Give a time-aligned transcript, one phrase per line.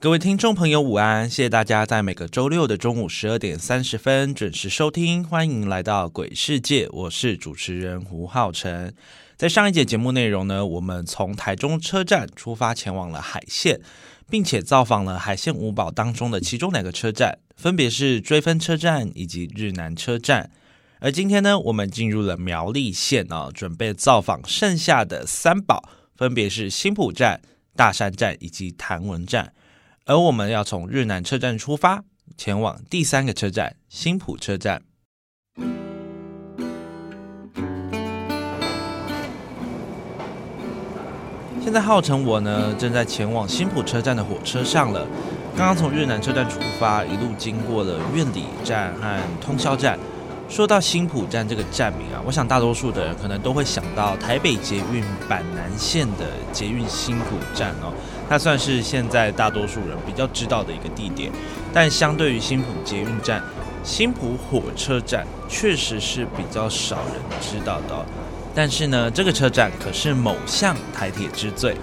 [0.00, 1.28] 各位听众朋友，午安！
[1.28, 8.94] 谢谢大家在每个周六的中午十二点三十分准时收听，欢迎来到鬼世界，我是主持人胡浩辰。
[9.36, 13.80] 在上一节节目内容呢，我们从台中车站出发前往了海线，
[14.30, 20.52] 并且造访了海线五宝当中的其中两个车站，分别是追分车站以及日南车站。
[21.00, 27.40] 而今天呢，我们进入了苗栗县啊，准备造访剩下的三宝，分别是新浦站、
[27.74, 29.52] 大山站以及潭文站。
[30.08, 32.02] 而我们要从日南车站出发，
[32.38, 34.80] 前往第三个车站新浦车站。
[41.62, 45.06] 现在浩辰我呢正在前往新浦车站的火车上了。
[45.54, 49.98] 刚刚从日南车站出发，一路经过了苑里站和通宵站。
[50.48, 57.92] 说到新浦站这个站名啊，我想大多数的人可能都会想到台北捷运板南线的捷运新浦站哦，
[58.28, 61.30] 它算是现在大多数人比较知道的一个地点。
[61.72, 63.42] 但相对于新浦捷运站，
[63.82, 68.04] 新浦火车站确实是比较少人知道的。
[68.54, 71.76] 但是呢，这个车站可是某项台铁之最，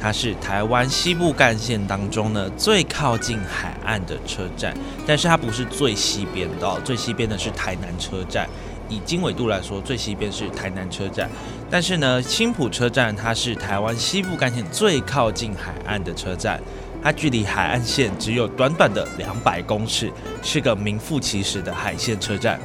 [0.00, 4.74] 它是台湾西部干线当中呢最靠近海岸的车站，
[5.06, 8.48] 但是它不是最西边的，最西边的是台南车站。
[8.88, 11.28] 以经纬度来说，最西边是台南车站，
[11.70, 16.60] 但是呢，青浦车站它是台湾西部干线最靠近海岸的车站，
[17.02, 20.12] 它距离海岸线只有短短的两百公尺，
[20.42, 22.60] 是个名副其实的海线车站。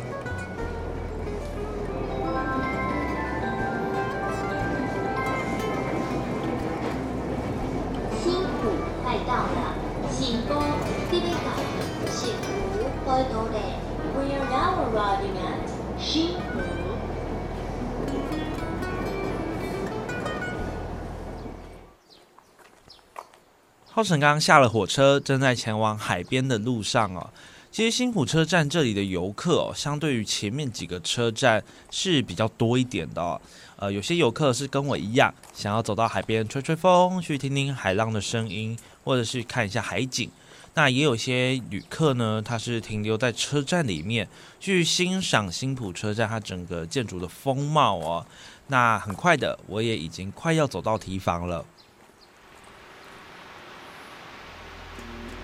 [23.92, 27.28] 浩辰刚刚下了火车，正在前往海边的路上哦。
[27.72, 33.42] 其实新浦车站这里的游客哦，相对于前面几个车站是比较多一点的哦。
[33.78, 40.30] 呃，有些游客是跟我一样，想要走到海边吹吹风，去听听海浪的声音，或者是看一下海景。
[40.76, 44.30] 那也有些旅客呢，他是停留在车站里面，
[44.60, 48.26] 去欣赏新浦车站它整个建筑的风貌哦。
[48.68, 51.66] 那很快的，我也已经快要走到提房了。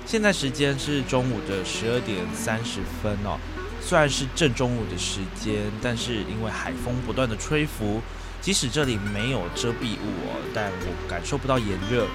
[0.05, 3.39] 现在时间是中午的十二点三十分哦，
[3.81, 7.99] 虽然是正中午的时间，但是因为海风不断的吹拂，
[8.39, 12.05] 即使这里没有遮蔽物哦，但我感受不到炎热。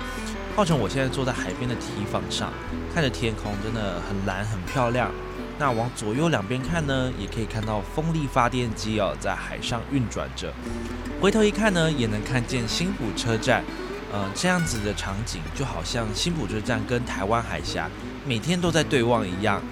[0.55, 2.53] 浩辰，我现在坐在海边的堤防上，
[2.95, 5.11] 看着天空，真的很蓝很漂亮。
[5.59, 10.55] 那往左右两边看呢，也可以看到风力发电机哦，在海上运转着。
[11.21, 13.65] 回头一看呢，也能看见新浦车站。
[14.13, 17.89] 呃，这样子的场景就好像新浦车站跟台湾海峡
[18.27, 19.63] 每天都在对望一样。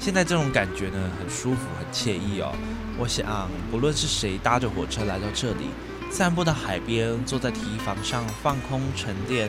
[0.00, 2.52] 现在这种感觉呢，很舒服，很惬意哦。
[2.98, 5.66] 我想，不论是谁搭着火车来到这里，
[6.10, 9.48] 散步到海边，坐在堤防上放空沉淀，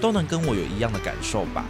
[0.00, 1.64] 都能跟我有一样的感受吧。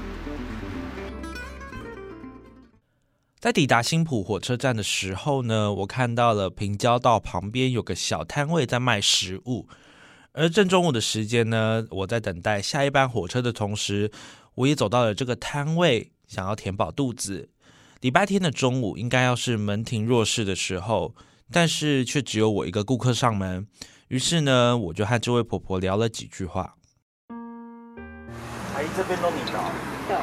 [3.39, 9.69] 在抵达新浦火车站的时候呢，我看到了平交道旁边有个小摊位在卖食物。
[10.39, 14.09] 而正中午的时间呢，我在等待下一班火车的同时，
[14.55, 17.49] 我也走到了这个摊位，想要填饱肚子。
[18.01, 21.17] 礼拜天的中午应该要是门庭若市的时候，
[21.51, 23.67] 但是却只有我一个顾客上门。
[24.07, 26.77] 于是呢，我就和这位婆婆聊了几句话。
[28.77, 29.59] 阿姨这边都米糕。
[30.09, 30.21] 有。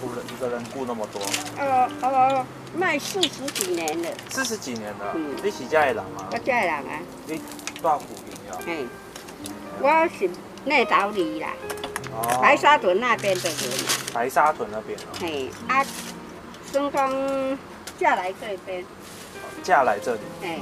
[0.00, 1.20] 雇了一个人雇那么多。
[1.58, 2.46] 呃呃，
[2.76, 4.08] 卖四十几年了。
[4.30, 5.12] 四十几年了。
[5.16, 5.34] 嗯。
[5.42, 6.28] 你是家的人吗？
[6.30, 7.02] 我家的人啊。
[7.26, 7.40] 你。
[7.84, 7.98] 大
[9.78, 10.30] 我是
[10.64, 11.48] 内岛里啦，
[12.40, 13.58] 白沙屯那边的人。
[14.14, 15.02] 白沙屯那边哦。
[15.20, 15.84] 嘿，啊，
[16.72, 17.12] 孙刚
[17.98, 18.82] 嫁来这边。
[19.62, 20.20] 嫁来这里。
[20.40, 20.60] 嘿。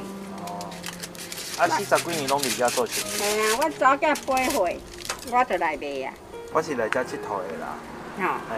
[0.48, 0.68] 哦。
[1.58, 3.12] 啊，四十几年拢伫遮做生意。
[3.20, 4.80] 嘿啊，我早嫁八岁，
[5.30, 6.12] 我就来卖啊。
[6.52, 7.78] 我是来遮佚佗的啦。
[8.18, 8.40] 哈。
[8.50, 8.56] 嘿，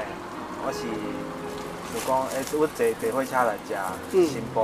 [0.65, 0.79] 我是
[1.93, 3.77] 就讲，哎，我坐坐火车来遮，
[4.11, 4.63] 新埔。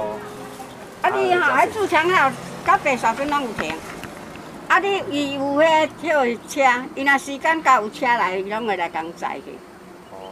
[1.02, 2.32] 啊，你吼，迄自强号
[2.64, 3.74] 到白沙屯拢有停。
[4.70, 4.78] 啊！
[4.78, 9.50] 你伊有迄叫车，伊若时间到有车来，伊拢会来共载去。
[10.12, 10.30] 哦。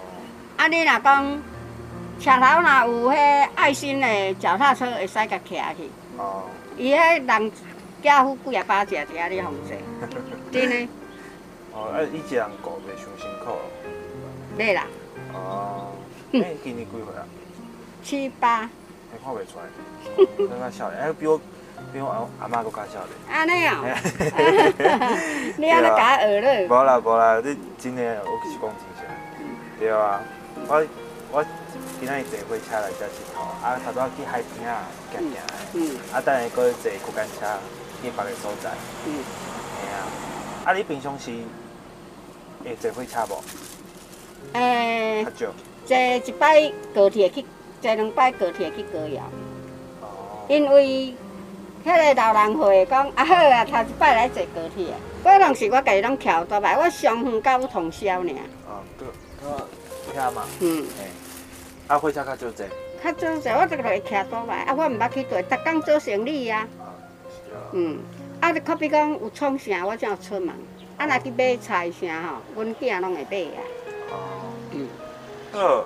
[0.57, 0.69] 啊！
[0.69, 1.43] 你若讲
[2.21, 5.91] 车头若有迄爱心的脚踏车，会使甲骑去。
[6.19, 6.45] 哦。
[6.77, 7.53] 伊迄人
[8.01, 9.77] 家付几啊百只，伫遐咧放坐。
[10.53, 10.89] 真的。
[11.75, 13.57] 哦，啊，你一人过袂伤辛苦。
[14.57, 14.87] 袂啦。
[15.35, 15.91] 哦。
[16.33, 17.27] 哎，今年几岁啊？
[18.05, 18.71] 七八。
[19.11, 19.67] 还看袂出来。
[20.49, 21.41] 那较少哎，比我
[21.93, 23.13] 比我阿阿妈搁较少咧。
[23.31, 23.73] 安尼哦。
[25.57, 26.69] 你安尼甲我学了？
[26.69, 29.01] 无啦无啦，你真诶，我是讲真实。
[29.79, 30.21] 对啊，
[30.67, 30.85] 我
[31.31, 31.45] 我
[32.01, 34.83] 今仔日坐火车来遮佚佗，啊，头拄仔去海边啊
[35.13, 35.39] 行行诶。
[35.75, 35.97] 嗯。
[36.13, 37.47] 啊，等下搁坐过间车
[38.03, 38.71] 去别个所在。
[39.07, 39.25] 嗯。
[39.79, 39.97] 嘿啊，
[40.67, 41.31] 啊，你平常时
[42.65, 43.43] 会坐火车无？
[44.55, 45.25] 诶。
[45.25, 45.53] 较少。
[45.87, 47.45] 坐一摆高铁去，
[47.81, 49.25] 坐两摆高铁去高阳。
[50.03, 50.45] 哦。
[50.49, 51.15] 因为
[51.89, 54.93] 迄个老人会讲啊好啊，头一摆来坐高铁，
[55.25, 58.29] 我拢是我家己拢徛多摆，我上远到通宵尔。
[58.67, 59.09] 哦，对，
[59.43, 59.67] 我
[60.15, 60.45] 徛嘛。
[60.61, 60.83] 嗯。
[60.99, 61.09] 诶。
[61.87, 62.67] 啊，火车较少坐。
[63.03, 66.69] 较少坐，我这个就会徛倒来，啊，我毋捌去坐，逐工做生理啊。
[66.79, 66.93] 啊，
[67.31, 67.57] 是啊。
[67.73, 67.99] 嗯。
[68.41, 70.55] 啊，你可比讲有创啥，我才有出门。
[70.99, 73.61] 啊，若去买菜啥吼，阮囝拢会买啊。
[74.11, 74.19] 哦。
[74.73, 74.87] 嗯
[75.53, 75.85] 好，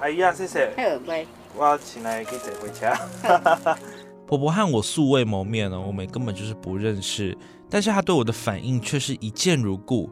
[0.00, 0.70] 阿姨啊，谢谢。
[0.76, 1.26] 好，拜。
[1.56, 2.92] 我先来去坐火车。
[4.30, 7.36] 婆婆和我素未谋面哦，我们根本就是不认识，
[7.68, 10.08] 但是她对我的反应却是一见如故，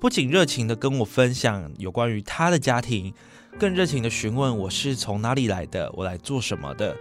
[0.00, 3.14] 不仅热情的跟我分享有关于她的家庭，
[3.60, 6.96] 更热情的询问我是从哪里来的，我来做什么的。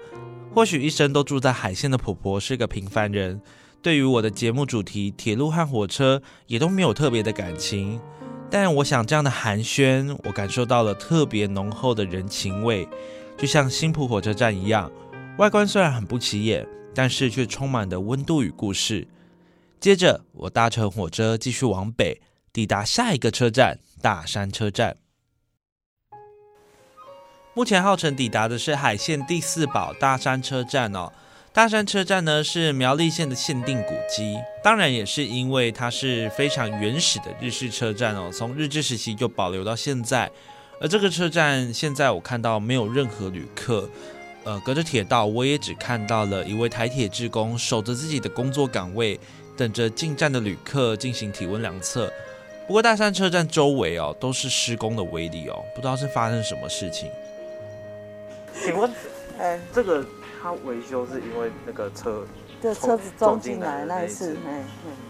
[0.54, 3.42] 或许一生都住在海线的婆婆是个平凡人，
[3.82, 8.00] 对于我的节目主题铁路和火车也都没有特别的感情。
[8.52, 12.88] 但我想，这样的寒暄，我感受到了特别浓厚的人情味，
[13.36, 14.92] 就像新浦火车站一样。
[15.40, 19.08] 外观虽然很不起眼，但是却充满的温度与故事。
[19.80, 22.22] 接着，我搭乘火车继续往北，
[22.52, 24.98] 抵达下一个车站——大山车站。
[27.54, 31.14] 目前号称抵达的是海线第四堡大山车站哦。
[31.54, 40.30] 大山车站呢是苗栗县的限定古迹，当然也是因为它是非常原始的日式车站哦，从日治时期就保留到现在。
[40.82, 43.90] 而这个车站现在我看到没有任何旅客，
[44.50, 49.20] 呃，隔着铁道我也只看到了一位台铁职工守着自己的工作岗位，
[49.56, 52.12] 等着进站的旅客进行体温量测。
[52.66, 57.12] 不过大山车站周围哦都是施工的威力哦，不知道是发生什么事情。
[58.60, 58.92] 请问，
[59.38, 60.04] 哎，这个。
[60.42, 62.26] 他维修是因为那个车，
[62.62, 64.64] 这车子撞进来那一次，哎，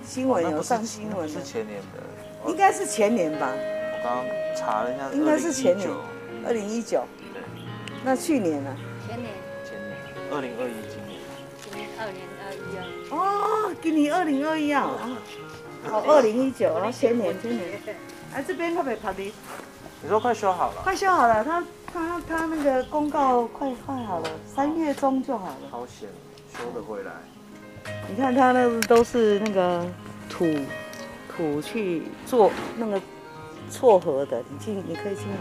[0.03, 3.53] 新闻有上新闻，是前年的，应该是前年吧。
[3.53, 4.25] 我刚刚
[4.57, 5.87] 查了一下，应该是前年，
[6.47, 7.05] 二零一九。
[7.31, 7.43] 对，
[8.03, 8.75] 那去年呢？
[10.31, 11.19] 二零二一，今年，
[11.61, 12.85] 今年二零二一啊。
[13.11, 14.89] 哦，今年二零二一啊，
[15.89, 17.79] 哦，二零一九啊，前年，前年。
[18.33, 19.33] 哎，这边可不可以拍的？
[20.01, 20.81] 你说快修好了？
[20.83, 25.67] 快修好了，他他他那个公告快快好了，三月中就好了。
[25.71, 26.07] 好险，
[26.53, 27.11] 修得回来。
[28.07, 29.85] 你看他那都是那个
[30.29, 30.45] 土
[31.35, 33.01] 土去做那个
[33.71, 35.31] 撮合的，你进你可以进去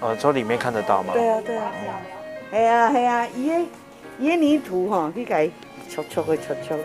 [0.00, 0.08] 看。
[0.08, 1.12] 哦，从里面看得到吗？
[1.12, 2.00] 对啊对啊对啊。
[2.54, 3.50] 哎呀哎呀，伊
[4.20, 5.50] 伊泥土哈，去改
[5.90, 6.84] 搓搓的搓搓的。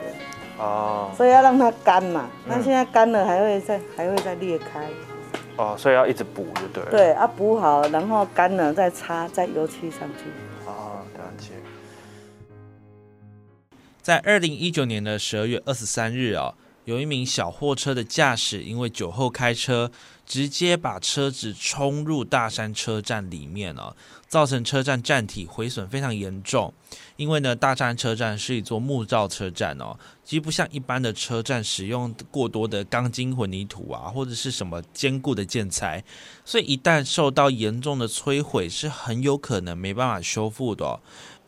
[0.58, 1.12] 哦。
[1.16, 2.28] 所以要让它干嘛？
[2.48, 4.88] 那现在干了还会再还会再裂开。
[5.58, 6.90] 哦，所以要一直补就对了。
[6.90, 10.32] 对啊，补好，然后干了再擦，再油漆上去。
[10.66, 11.52] 哦，了解。
[14.02, 16.56] 在二零一九年的十二月二十三日啊，
[16.86, 19.92] 有一名小货车的驾驶因为酒后开车，
[20.30, 23.98] 直接把车子冲入大山车站里面了。
[24.30, 26.72] 造成车站站体毁损非常严重，
[27.16, 36.04] 因为呢，大山车站是一座木造车站哦，其实不像一般的车站使用过多的钢筋混凝土啊，或者是什么坚固的建材，
[36.46, 41.00] 所以一旦受到严重的摧毁，是很有可能没办法修复的。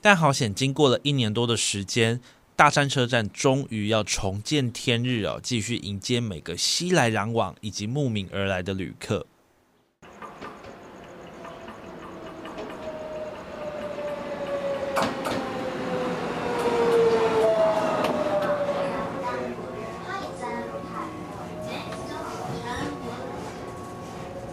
[0.02, 2.20] 但好险，经过了一年多的时间，
[2.62, 9.26] 大山车站终于要重见天日哦，继续迎接每个熙来攘往以及慕名而来的旅客。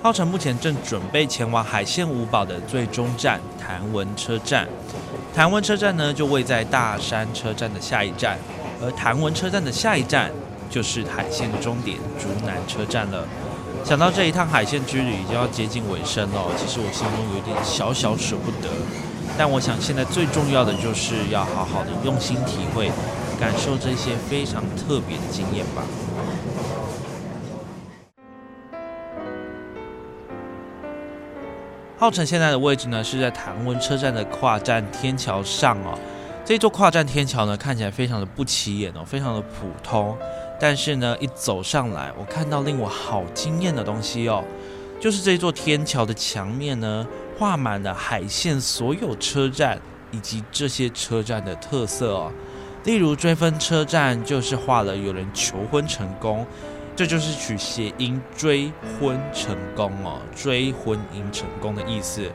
[0.01, 4.67] 浩辰目前正准备前往海线五堡的最终站潭文车站。
[5.39, 8.37] 潭文车站呢，就位在大山车站的下一站，
[8.83, 10.33] 而潭文车站的下一站
[10.69, 13.25] 就是海线终点竹南车站了。
[13.85, 18.69] 想到这一趟海线之旅已经要接近尾声了，其实我心中有点小小舍不得。
[19.39, 22.91] 但我想现在最重要的就是要好好的用心体会，
[23.39, 25.85] 感受这些非常特别的经验吧。
[32.01, 35.99] 浩辰现在的位置呢是在潭温车站的跨站天桥上哦。
[36.45, 40.17] 这座跨站天桥呢看起来非常的不起眼哦，非常的普通。
[40.61, 44.45] 但是呢，一走上来，我看到令我好惊艳的东西哦，
[45.01, 47.05] 就是这座天桥的墙面呢
[47.37, 49.77] 画满了海线所有车站
[50.13, 52.31] 以及这些车站的特色哦。
[52.85, 56.47] 例如追分车站就是画了有人求婚成功。
[56.99, 62.29] 这就是取谐音“追婚成功”哦，“追婚姻成功”的意思。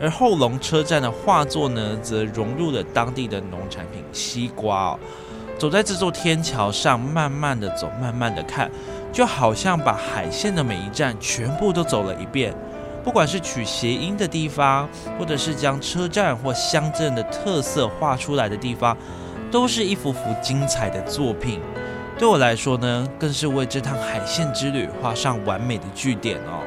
[0.00, 4.98] 而后龙车站的画作呢，则融入了当地的农产品西瓜哦。
[5.58, 8.70] 走在这座天桥上，慢慢的走，慢慢的看，
[9.12, 12.54] 就好像把海线的每一站全部都走了一遍。
[13.04, 18.96] 不管是取谐音的地方，或者是将车站或乡镇的特色画出来的地方，
[19.50, 21.60] 都是一幅幅精彩的作品。
[22.18, 26.66] 对我来说呢，更是为这趟海线之旅画上完美的句点哦。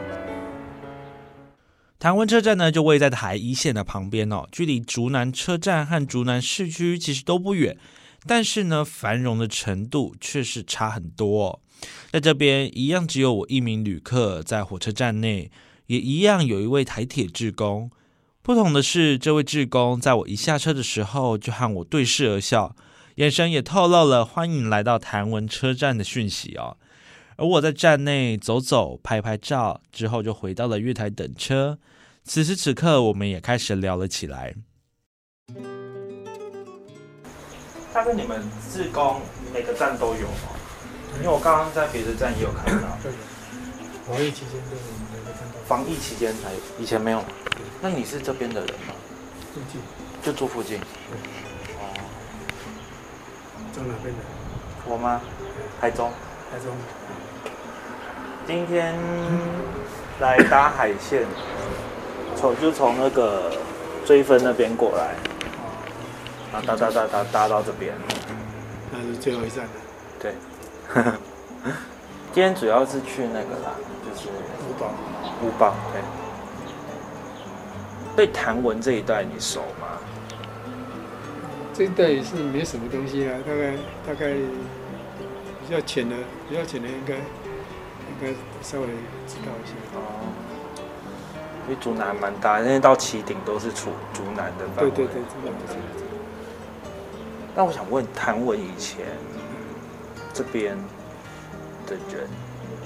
[1.98, 7.76] 潭温车站呢，就位在台一线的旁边哦，距离竹南车站和竹南市区其实都不远，
[8.28, 11.60] 但是呢，繁荣的程度却是差很多。
[12.12, 15.50] 在这边一样只有我一名旅客在火车站内，
[15.88, 17.90] 也一样有一位台铁职工。
[18.44, 22.76] 不同的是，这位职工在我一下车的时候就和我对视而笑。
[23.20, 26.78] 眼神也透露了欢迎来到谭文车站的讯息哦。
[27.36, 31.78] 而我在站内走走、拍拍照之后，就回到了月台等车。
[32.24, 34.56] 此时此刻，我们也开始聊了起来。
[37.94, 39.20] 大概你们自工
[39.54, 40.56] 每个站都有吗？
[41.18, 42.98] 因为我刚刚在别的站也有看到。
[43.04, 43.12] 对。
[44.08, 44.78] 防疫期间都
[45.12, 45.60] 每个站都。
[45.68, 47.22] 防疫期间才有以前没有。
[47.82, 48.94] 那你是这边的人吗？
[49.54, 49.82] 附近。
[50.24, 50.80] 就住附近。
[53.74, 54.20] 从哪边的？
[54.86, 55.22] 我吗？
[55.80, 56.12] 台中。
[56.52, 56.74] 台中。
[58.48, 58.96] 今天
[60.20, 61.26] 来搭海线，
[62.36, 63.52] 从就从那个
[64.06, 65.16] 追分那边过来，
[66.52, 67.94] 啊，搭搭搭搭搭到这边。
[68.92, 69.72] 那是最后一站了。
[70.20, 70.34] 对。
[72.34, 74.92] 今天主要是去那个啦，就是五宝。
[75.44, 76.02] 五宝，对。
[78.16, 79.88] 对谭文这一带你熟吗？
[81.80, 83.72] 这一带也是没什么东西啊，大概
[84.06, 86.16] 大概比较浅的，
[86.50, 88.28] 比较浅的应该应该
[88.62, 88.88] 稍微
[89.26, 89.72] 知道一些。
[89.96, 90.28] 哦，
[91.64, 94.92] 因为竹南蛮大，因为到旗顶都是竹竹南的范围。
[94.92, 95.80] 对对对，知道知道。
[97.56, 99.06] 那我想问，谭文以前
[100.34, 100.78] 这边
[101.88, 102.28] 的人，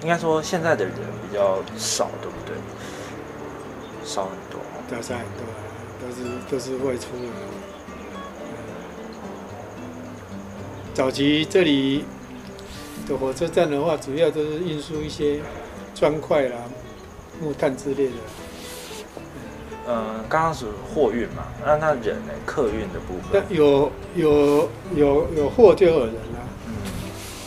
[0.03, 0.93] 应该说现在的人
[1.27, 2.55] 比较少，对不对？
[4.05, 4.62] 少很多。
[5.01, 5.41] 少很多，
[6.00, 6.21] 都是
[6.51, 7.25] 都是外出的。
[10.93, 12.05] 早期这里
[13.07, 15.39] 的火车站的话，主要都是运输一些
[15.95, 16.57] 砖块啦、
[17.41, 18.12] 木炭之类的。
[19.88, 22.33] 嗯，刚刚是货运嘛，那那人呢？
[22.45, 23.43] 客运的部分？
[23.50, 26.39] 那有有有有货就有人啦。
[26.67, 26.73] 嗯。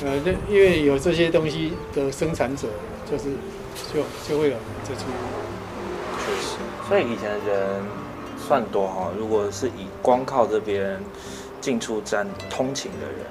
[0.04, 2.66] 呃，那因为有这些东西的生产者，
[3.08, 3.30] 就是
[3.94, 5.02] 就就会有这出。
[6.18, 6.56] 确实，
[6.88, 7.82] 所以以前的人
[8.36, 9.12] 算多哈。
[9.16, 11.00] 如果是以光靠这边。
[11.66, 13.26] 进出站通勤的人，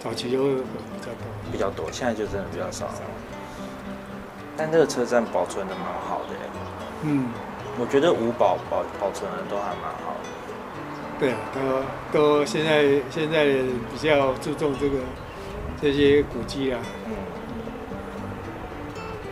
[0.00, 2.88] 早期就会比较多，比较多，现在就真的比较少。
[4.56, 6.34] 但这个车站保存的蛮好的，
[7.02, 7.28] 嗯，
[7.78, 10.24] 我觉得五保保保存的都还蛮好的。
[11.20, 11.38] 对啊，
[12.10, 13.44] 都都现在现在
[13.92, 14.96] 比较注重这个
[15.82, 16.80] 这些古迹啊。
[17.04, 17.12] 嗯。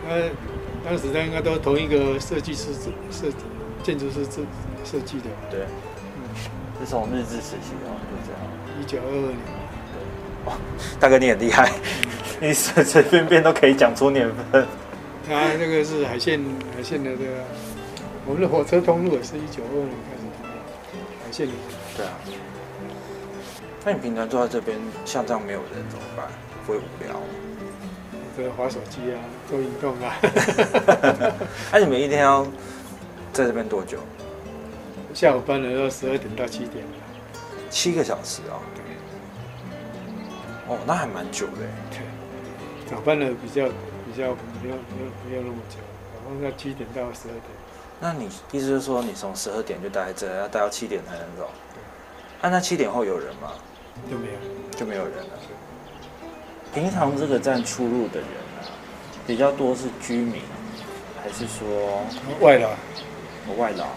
[0.07, 0.29] 呃，
[0.85, 2.71] 当时他应该都同一个设计师
[3.09, 3.25] 设
[3.81, 4.41] 建筑师设
[4.85, 5.25] 设计的。
[5.49, 5.65] 对。
[6.79, 8.39] 是从日治时期哦，就这样。
[8.79, 9.37] 一九二二年。
[10.45, 10.53] 哇，
[10.99, 11.71] 大哥你很厉害，
[12.39, 14.65] 你随随便便都可以讲出年份。
[15.27, 16.39] 他这个是海线
[16.75, 17.43] 海线的这个，
[18.25, 20.49] 我们的火车通路也是一九二二年开始通
[21.25, 21.53] 海线的。
[21.97, 22.13] 对啊。
[23.83, 26.27] 那你平常坐在这边，像这样没有人怎么办？
[26.65, 27.19] 不会无聊？
[28.37, 29.17] 在滑手机啊，
[29.49, 30.15] 做运动啊。
[31.73, 32.45] 那你们一天要
[33.33, 33.97] 在这边多久？
[35.17, 36.85] 下午班的要十二点到七点，
[37.71, 38.61] 七个小时啊。
[40.67, 41.65] 哦，那还蛮久的。
[41.89, 42.01] 对，
[42.87, 43.65] 早班的比较
[44.05, 44.27] 比较
[44.61, 45.77] 没有没有没有那么久，
[46.13, 47.43] 早班要七点到十二点。
[47.99, 51.49] 那你意思是说，你从十二点就待在这，要待到七点才能走？
[51.73, 52.51] 对。
[52.51, 53.53] 那七点后有人吗？
[54.11, 55.33] 就没有，就没有人了。
[56.75, 58.29] 平常这个站出入的人
[58.61, 58.69] 啊，
[59.25, 60.43] 比较多是居民，
[61.23, 62.03] 还是说
[62.39, 62.69] 外劳？
[63.57, 63.87] 外劳。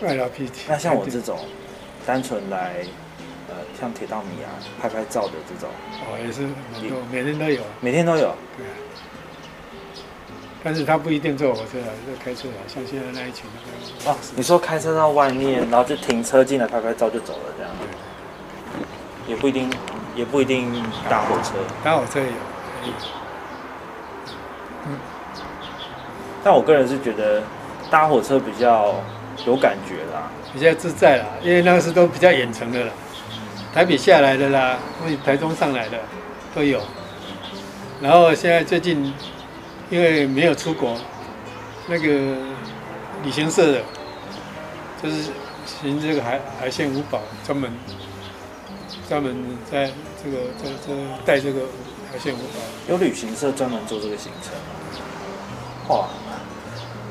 [0.68, 1.38] 那像我这种
[2.06, 2.76] 单纯来，
[3.48, 4.48] 呃，像铁道迷啊，
[4.80, 5.68] 拍拍照的这种，
[6.00, 8.34] 哦，也是很多，每天都有，每天都有。
[8.56, 8.72] 对啊。
[10.62, 14.10] 但是他不一定坐火车啊，就开车啊，像现在那一群那个。
[14.10, 17.72] 哦，你说开车到外面，然后就停车进来拍拍照就走了这样。
[19.26, 19.70] 也不一定，
[20.16, 20.72] 也不一定
[21.08, 21.54] 搭火车。
[21.84, 22.32] 搭火车也有。
[24.86, 24.98] 嗯。
[26.42, 27.42] 但我个人是觉得
[27.90, 28.94] 搭火车比较
[29.46, 32.92] 有感觉啦，比较自在啦，因为那个是都比较远程的啦，
[33.72, 35.98] 台北下来的啦，或者台中上来的
[36.54, 36.80] 都有。
[38.00, 39.12] 然后现在最近，
[39.90, 40.96] 因为没有出国，
[41.86, 42.08] 那个
[43.22, 43.80] 旅行社的，
[45.02, 45.30] 就是
[45.66, 47.70] 行这个海海鲜五宝，专门
[49.08, 49.36] 专门
[49.70, 49.90] 在
[50.22, 50.94] 这个在这
[51.24, 51.60] 带这个
[52.10, 52.60] 海鲜五宝。
[52.88, 54.52] 有旅行社专门做这个行程，
[55.94, 56.08] 哇，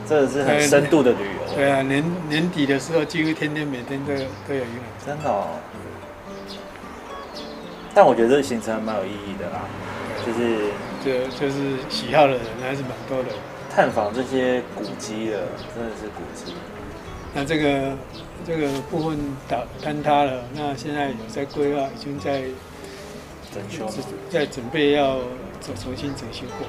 [0.08, 1.39] 这是很深度的旅游。
[1.56, 4.70] 对啊，年年底的时候，几乎天天每天都有都有用。
[5.06, 5.48] 真的哦。
[7.94, 9.62] 但我觉得这个行程蛮有意义的啦。
[10.26, 10.70] 就是，
[11.04, 13.30] 就就是喜好的人还是蛮多的。
[13.74, 16.54] 探访这些古迹的，真的是古迹。
[17.34, 17.94] 那这个
[18.46, 22.44] 这个部分倒坍塌了，那现在有在规划，已经在
[23.54, 23.88] 整修，
[24.30, 25.18] 在准备要
[25.62, 26.68] 重重新整修过。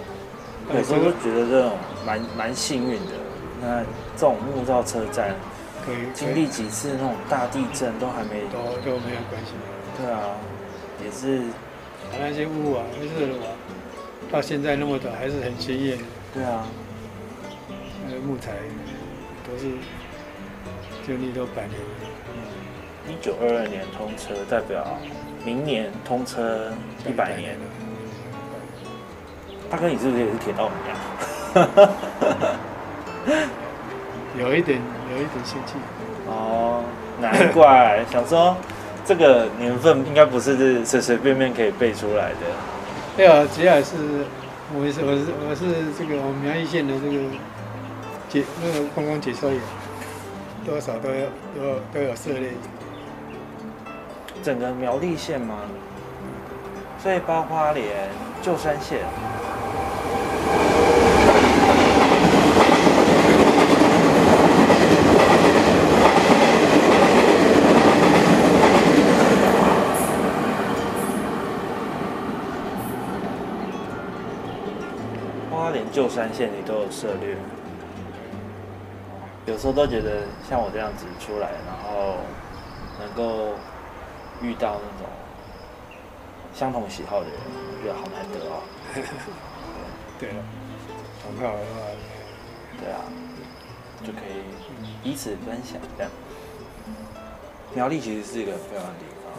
[0.74, 1.72] 有时候觉得这种
[2.06, 3.19] 蛮蛮幸运的。
[3.60, 3.82] 那
[4.16, 5.34] 这种木造车站，
[5.84, 9.52] 可以经历几次那种大地震都还没都都没有关系。
[9.96, 10.20] 对啊，
[11.04, 11.42] 也是。
[12.18, 13.46] 那些屋啊，热的瓦，
[14.32, 15.96] 到现在那么短还是很鲜艳。
[16.34, 16.66] 对啊，
[18.08, 18.50] 那个木材
[19.46, 19.70] 都是
[21.06, 21.78] 经历都百年。
[23.08, 24.98] 一九二二年通车，代表
[25.44, 26.72] 明年通车
[27.06, 27.56] 一百年。
[29.70, 30.74] 大哥，你是不是也是铁道迷
[31.60, 32.58] 啊？
[34.38, 35.74] 有一点，有一点兴趣。
[36.26, 36.84] 哦，
[37.20, 38.56] 难怪想说。
[39.02, 42.36] 这个年份应该不是随随便便可以背出来的。
[43.16, 43.96] 对啊，只要是
[44.72, 47.18] 我是我是我是这个我们苗栗县的这个
[48.28, 49.58] 解那个观光解说员，
[50.64, 52.50] 多少都有都都有涉猎。
[54.44, 55.56] 整个苗栗县吗？
[57.02, 57.86] 所以包括连
[58.42, 59.00] 旧山县。
[76.10, 77.36] 旧山线你都有涉猎，
[79.46, 82.16] 有时候都觉得像我这样子出来，然后
[82.98, 83.54] 能够
[84.42, 85.08] 遇到那种
[86.52, 88.58] 相同喜好的人，我觉得好难得哦。
[90.18, 90.42] 对了，
[91.22, 91.80] 同好的话，
[92.80, 92.98] 对啊，
[94.02, 94.42] 就可以
[95.04, 96.10] 彼此分享这样。
[97.72, 99.32] 苗栗其实是一个很漂亮的地方，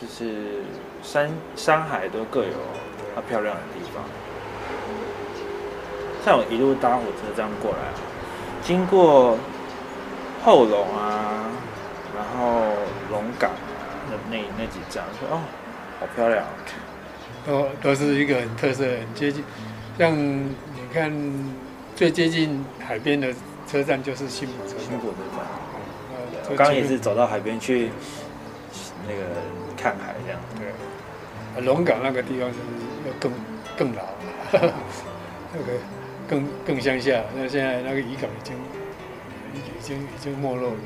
[0.00, 0.62] 就是
[1.02, 2.54] 山山海都各有
[3.16, 4.04] 它漂亮的地方。
[6.24, 7.78] 像我一路搭火车这样过来，
[8.62, 9.38] 经过
[10.44, 11.50] 后龙啊，
[12.14, 12.62] 然后
[13.10, 13.50] 龙港
[14.10, 15.40] 的那那几站，说哦，
[15.98, 16.44] 好漂亮，
[17.46, 19.44] 都都是一个很特色、很接近。
[19.98, 21.12] 像你看，
[21.94, 23.32] 最接近海边的
[23.66, 24.80] 车站就是新浦车站。
[24.80, 25.44] 新浦车站。
[26.50, 27.90] 我刚刚也是走到海边去，
[29.06, 29.22] 那个
[29.76, 30.40] 看海这样。
[30.58, 31.62] 对。
[31.64, 32.56] 龙岗那个地方是
[33.06, 33.32] 要更
[33.76, 34.02] 更老，
[35.52, 35.78] 那个。
[36.28, 38.54] 更更乡下，那现在那个渔港已经
[39.52, 40.76] 已经已经没落了。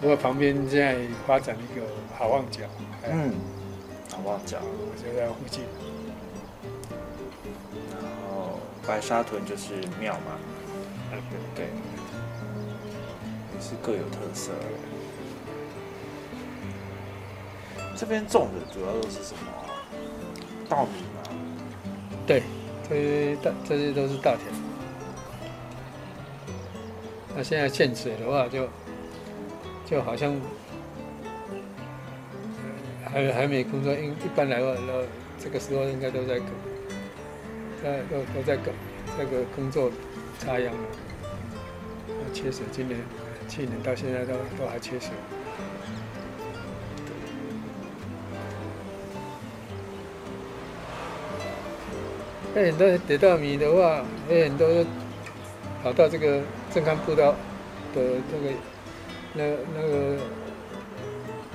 [0.00, 0.96] 不过旁边现在
[1.26, 1.84] 发展一个
[2.16, 2.60] 好望角，
[3.04, 3.34] 嗯，
[4.10, 5.64] 好望角我就在附近。
[7.90, 8.00] 然
[8.32, 10.38] 后白沙屯就是庙嘛，
[11.54, 11.66] 对，
[13.54, 14.50] 也是各有特色。
[17.94, 19.52] 这边种的主要都是什么？
[20.70, 21.20] 稻米吗？
[22.26, 22.42] 对。
[22.88, 24.46] 这些大这些都是大田。
[27.36, 28.68] 那现在限水的话，就
[29.84, 30.34] 就好像
[33.04, 33.92] 还还没工作。
[33.94, 35.04] 一一般来说，那
[35.38, 36.46] 这个时候应该都在耕，
[37.82, 38.72] 在都都在搞
[39.16, 39.90] 那个工作
[40.40, 40.80] 插秧了。
[42.34, 42.98] 缺水，今年
[43.48, 45.10] 去年到现在都都还缺水。
[52.54, 54.66] 那很多得到米的话，有很多
[55.82, 56.40] 跑到这个
[56.72, 57.32] 正康步道
[57.94, 58.54] 的那个
[59.34, 59.44] 那
[59.76, 60.16] 那个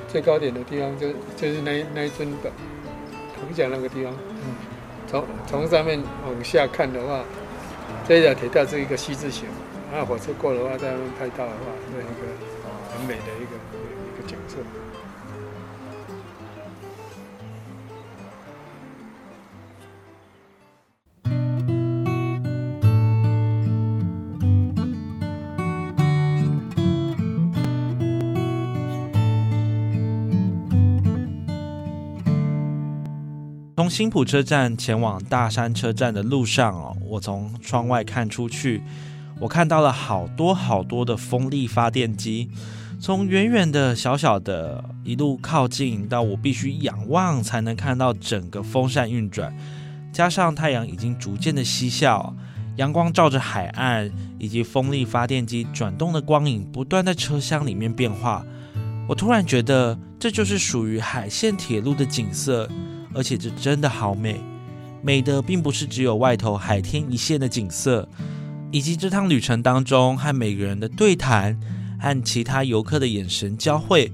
[0.08, 2.52] 最高点的地方，就就是那那一尊的
[3.36, 4.14] 铜像那个地方。
[4.14, 4.56] 嗯。
[5.06, 7.24] 从从上面往下看的话，
[8.08, 9.48] 这条铁道是一个 C 字形，
[9.92, 12.24] 那火车过的话，在那边拍到的话，是一个
[12.98, 13.54] 很美的一个
[14.10, 14.58] 一个景色。
[33.94, 38.82] 新浦车站前往大山车站的路上哦，我从窗外看出去，
[39.40, 42.50] 我看到了好多好多的风力发电机，
[43.00, 49.56] 从远远的小小的，一路靠近到我必须仰望才能看到整个风扇运转，
[50.12, 52.34] 加上太阳已经逐渐的西下，
[52.78, 58.44] 阳光照着海岸以及风力发电机转动的光影不断在车厢里面变化，
[59.08, 62.68] 我突然觉得这就是属于海线铁路的景色。
[63.14, 64.42] 而且这真的好美，
[65.02, 68.08] 美的并不是只有外头海天一线的景色，
[68.72, 71.60] 以及这趟旅程当中和每个人的对谈，
[72.00, 74.12] 和其他游客的眼神交汇，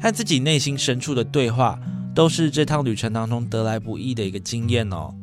[0.00, 1.78] 和自己内心深处的对话，
[2.14, 5.14] 都是这趟旅程当中得来不易的一个经验哦。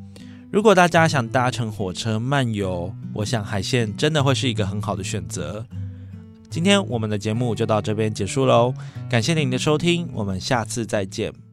[0.50, 5.66] 如果大家想搭乘火车漫游，我想海线真的会是一个很好的选择。
[6.50, 8.74] 今天我们的节目就到这边结束喽，
[9.10, 11.47] 感谢您的收听，我们下次再见。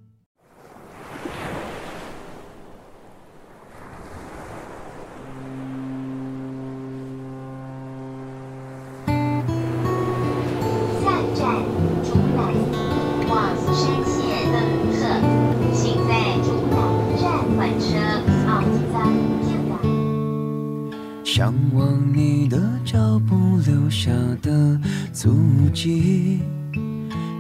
[24.05, 24.13] 下
[24.43, 24.79] 的
[25.15, 25.35] 足
[25.73, 26.41] 迹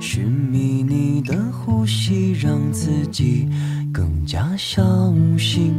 [0.00, 3.46] 寻觅你的呼吸，让自己
[3.92, 4.82] 更加小
[5.36, 5.74] 心。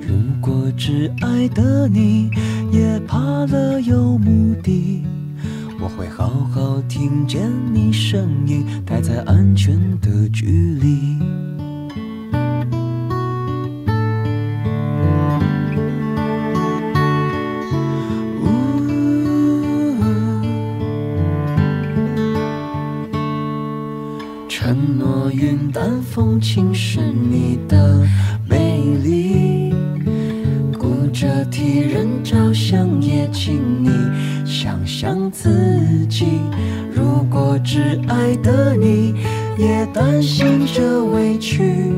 [0.00, 2.30] 如果只爱的你
[2.72, 5.04] 也怕了有目的，
[5.78, 10.46] 我会好好听见你声音，待在安全的距
[10.80, 11.18] 离。
[26.20, 28.06] 风轻是你的
[28.46, 29.72] 美丽，
[30.78, 33.88] 顾着替人着想，也请你
[34.44, 35.50] 想想自
[36.10, 36.26] 己。
[36.92, 39.14] 如果只爱的你
[39.56, 41.90] 也担心着委屈，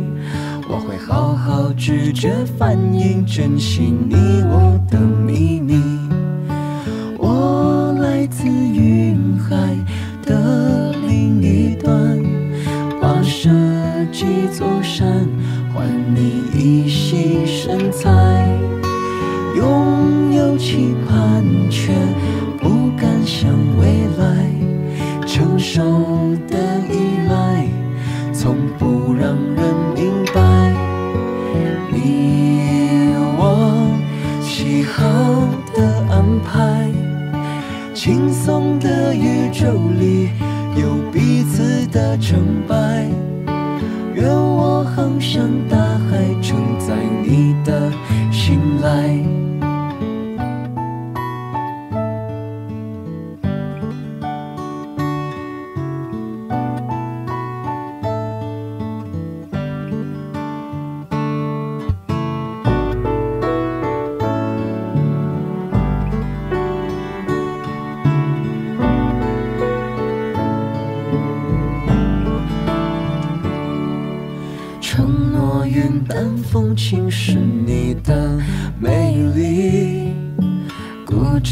[0.69, 5.92] 我会好好拒绝反应，珍惜你我的秘密。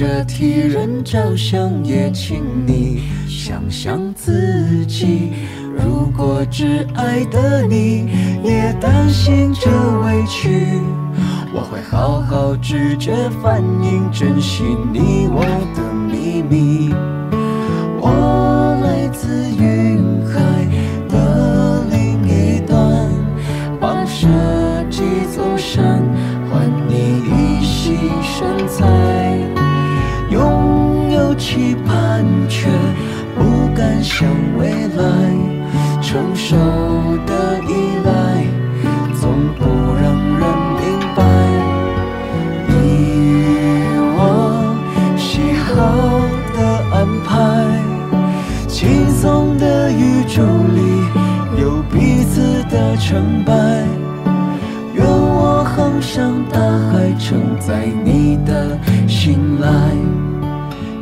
[0.00, 5.30] 着替人着想，也请你想想自己。
[5.76, 8.08] 如果挚爱的你
[8.42, 9.70] 也担心着
[10.02, 10.80] 委屈，
[11.52, 15.44] 我会好好拒绝反应，珍惜你我
[15.76, 16.94] 的秘密。
[18.00, 18.08] 我
[34.20, 34.28] 向
[34.58, 35.02] 未来，
[36.02, 36.54] 成熟
[37.24, 37.72] 的依
[38.04, 38.44] 赖
[39.18, 40.44] 总不让人
[40.76, 40.82] 明
[41.16, 41.18] 白。
[42.68, 42.68] 你
[44.18, 44.76] 我
[45.16, 45.72] 喜好
[46.54, 46.60] 的
[46.92, 47.32] 安排，
[48.68, 50.42] 轻松的宇宙
[50.74, 50.78] 里
[51.58, 53.54] 有彼此的成败。
[54.92, 58.78] 愿我航向大海，承载你的
[59.08, 59.70] 信赖。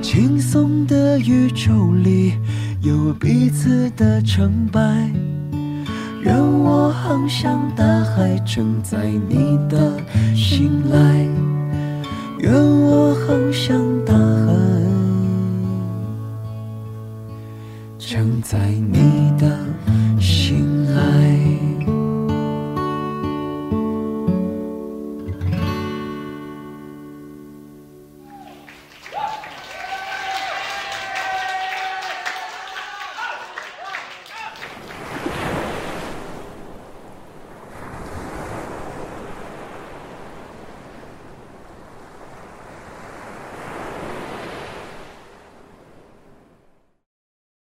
[0.00, 2.34] 轻松的宇宙里
[2.80, 4.80] 有彼此的成败，
[6.22, 9.98] 愿我航向大海，承载你的
[10.32, 11.26] 信赖。
[12.38, 14.52] 愿我航向大海，
[17.98, 18.56] 承载
[18.92, 19.58] 你的
[20.20, 20.67] 心。